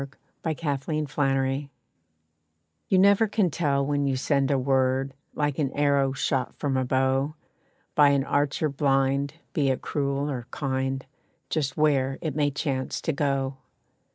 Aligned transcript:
=You 0.01 0.07
Never 0.43 0.55
Can 0.55 1.05
Tell= 1.05 1.69
You 2.87 2.97
never 2.97 3.27
can 3.27 3.51
tell 3.51 3.85
when 3.85 4.07
you 4.07 4.15
send 4.15 4.49
a 4.49 4.57
word, 4.57 5.13
Like 5.35 5.59
an 5.59 5.71
arrow 5.73 6.11
shot 6.11 6.55
from 6.57 6.75
a 6.75 6.83
bow 6.83 7.35
By 7.93 8.09
an 8.09 8.23
archer 8.23 8.67
blind, 8.69 9.35
be 9.53 9.69
it 9.69 9.83
cruel 9.83 10.27
or 10.27 10.47
kind, 10.49 11.05
Just 11.51 11.77
where 11.77 12.17
it 12.19 12.35
may 12.35 12.49
chance 12.49 12.99
to 13.01 13.13
go. 13.13 13.57